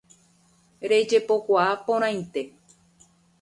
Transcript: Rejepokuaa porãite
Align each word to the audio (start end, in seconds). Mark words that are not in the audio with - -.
Rejepokuaa 0.91 1.75
porãite 1.85 2.41